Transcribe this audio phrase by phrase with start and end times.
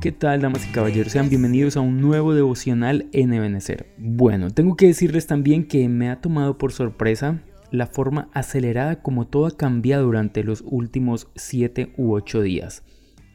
[0.00, 1.12] ¿Qué tal, damas y caballeros?
[1.12, 3.92] Sean bienvenidos a un nuevo devocional en Ebenecer.
[3.98, 7.42] Bueno, tengo que decirles también que me ha tomado por sorpresa
[7.72, 12.84] la forma acelerada como todo ha cambiado durante los últimos 7 u 8 días.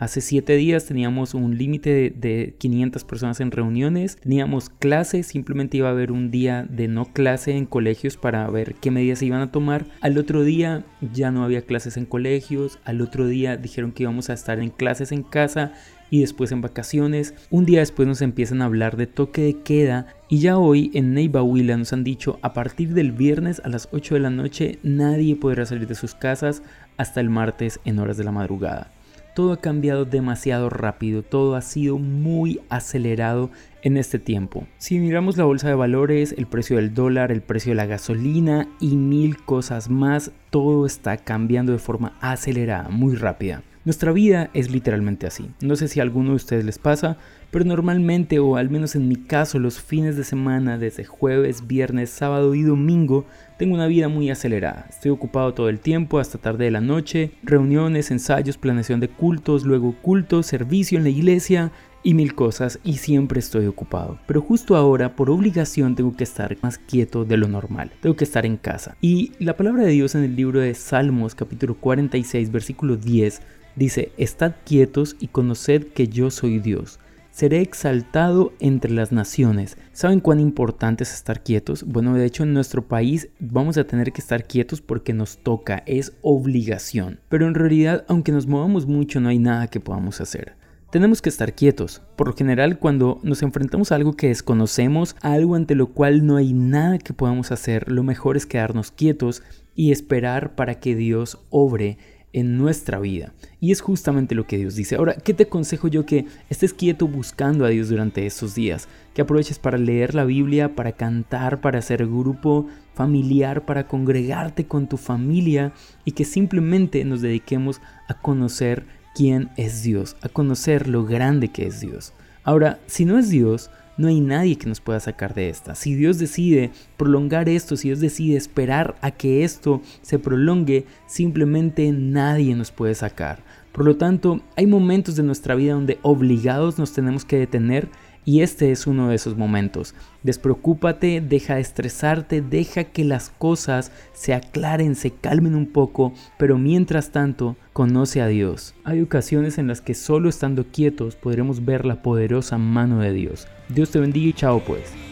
[0.02, 5.90] Hace 7 días teníamos un límite de, 500 personas en reuniones, teníamos clases, simplemente iba
[5.90, 9.42] a haber un día de no clase en colegios para ver qué medidas se iban
[9.42, 9.86] a tomar.
[10.02, 14.32] Al otro día ya no había clases en colegios, al otro día dijeron que íbamos
[14.32, 15.74] a estar en clases en casa
[16.10, 17.36] y después en vacaciones.
[17.52, 21.14] Un día después nos empiezan a hablar de toque de queda y ya hoy en
[21.14, 21.46] Neighbor
[21.78, 25.68] nos han dicho a partir del viernes a las 8 de la noche nadie podrá
[25.68, 26.64] salir de sus casas
[26.98, 28.92] hasta el martes en horas de la madrugada.
[29.34, 33.50] Todo ha cambiado demasiado rápido, todo ha sido muy acelerado
[33.82, 34.68] en este tiempo.
[34.78, 38.68] Si miramos la bolsa de valores, el precio del dólar, el precio de la gasolina
[38.80, 43.64] y mil cosas más, todo está cambiando de forma acelerada, muy rápida.
[43.84, 45.50] Nuestra vida es literalmente así.
[45.60, 47.18] No sé si a alguno de ustedes les pasa,
[47.50, 52.12] pero normalmente, o al menos en mi caso, los fines de semana, desde jueves, viernes,
[52.12, 53.26] sábado y domingo,
[53.58, 54.86] tengo una vida muy acelerada.
[54.88, 59.66] Estoy ocupado todo el tiempo, hasta tarde de la noche, reuniones, ensayos, planeación de cultos,
[59.66, 61.72] luego cultos, servicio en la iglesia,
[62.04, 64.20] y mil cosas y siempre estoy ocupado.
[64.28, 67.92] Pero justo ahora, por obligación, tengo que estar más quieto de lo normal.
[68.02, 68.98] Tengo que estar en casa.
[69.02, 73.42] Y la palabra de Dios en el libro de Salmos, capítulo 46, versículo 10,
[73.76, 77.00] Dice, estad quietos y conoced que yo soy Dios.
[77.32, 79.78] Seré exaltado entre las naciones.
[79.94, 81.84] ¿Saben cuán importante es estar quietos?
[81.84, 85.84] Bueno, de hecho en nuestro país vamos a tener que estar quietos porque nos toca,
[85.86, 87.22] es obligación.
[87.30, 90.56] Pero en realidad, aunque nos movamos mucho, no hay nada que podamos hacer.
[90.92, 92.02] Tenemos que estar quietos.
[92.18, 96.26] Por lo general, cuando nos enfrentamos a algo que desconocemos, a algo ante lo cual
[96.26, 99.42] no hay nada que podamos hacer, lo mejor es quedarnos quietos
[99.74, 101.98] y esperar para que Dios obre
[102.34, 103.34] en nuestra vida.
[103.62, 104.98] Y es justamente lo que Dios dice.
[104.98, 108.90] Ahora, ¿qué te aconsejo yo que estés quieto buscando a Dios durante estos días?
[109.14, 114.88] Que aproveches para leer la Biblia, para cantar, para hacer grupo familiar, para congregarte con
[114.88, 115.72] tu familia
[116.04, 121.68] y que simplemente nos dediquemos a conocer quién es Dios, a conocer lo grande que
[121.68, 122.14] es Dios.
[122.44, 125.76] Ahora, si no es Dios, no hay nadie que nos pueda sacar de esta.
[125.76, 131.92] Si Dios decide prolongar esto, si Dios decide esperar a que esto se prolongue, simplemente
[131.92, 133.44] nadie nos puede sacar.
[133.72, 137.90] Por lo tanto, hay momentos de nuestra vida donde obligados nos tenemos que detener
[138.26, 139.96] y este es uno de esos momentos.
[140.24, 146.58] Despreocúpate, deja de estresarte, deja que las cosas se aclaren, se calmen un poco, pero
[146.58, 148.76] mientras tanto, conoce a Dios.
[148.84, 153.48] Hay ocasiones en las que solo estando quietos podremos ver la poderosa mano de Dios.
[153.70, 155.11] Dios te bendiga y chao pues.